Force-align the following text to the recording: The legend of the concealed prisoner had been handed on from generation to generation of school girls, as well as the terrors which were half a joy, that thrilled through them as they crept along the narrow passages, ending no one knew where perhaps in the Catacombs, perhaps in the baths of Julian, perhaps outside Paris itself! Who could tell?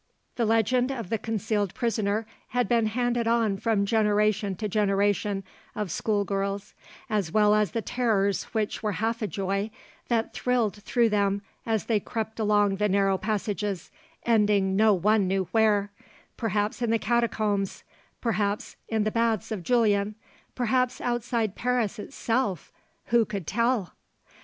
The 0.35 0.47
legend 0.47 0.91
of 0.91 1.09
the 1.11 1.19
concealed 1.19 1.75
prisoner 1.75 2.25
had 2.47 2.67
been 2.67 2.87
handed 2.87 3.27
on 3.27 3.57
from 3.57 3.85
generation 3.85 4.55
to 4.55 4.67
generation 4.67 5.43
of 5.75 5.91
school 5.91 6.25
girls, 6.25 6.73
as 7.07 7.31
well 7.31 7.53
as 7.53 7.69
the 7.69 7.83
terrors 7.83 8.45
which 8.45 8.81
were 8.81 8.93
half 8.93 9.21
a 9.21 9.27
joy, 9.27 9.69
that 10.07 10.33
thrilled 10.33 10.77
through 10.77 11.09
them 11.09 11.43
as 11.67 11.85
they 11.85 11.99
crept 11.99 12.39
along 12.39 12.77
the 12.77 12.89
narrow 12.89 13.19
passages, 13.19 13.91
ending 14.25 14.75
no 14.75 14.91
one 14.95 15.27
knew 15.27 15.43
where 15.51 15.91
perhaps 16.35 16.81
in 16.81 16.89
the 16.89 16.97
Catacombs, 16.97 17.83
perhaps 18.21 18.77
in 18.87 19.03
the 19.03 19.11
baths 19.11 19.51
of 19.51 19.61
Julian, 19.61 20.15
perhaps 20.55 20.99
outside 20.99 21.53
Paris 21.55 21.99
itself! 21.99 22.73
Who 23.13 23.23
could 23.23 23.45
tell? 23.45 23.93